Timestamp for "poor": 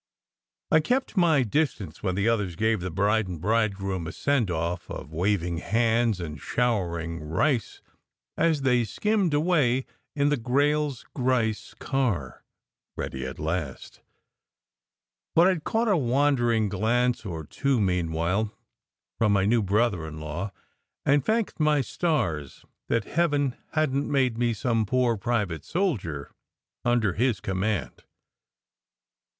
24.87-25.15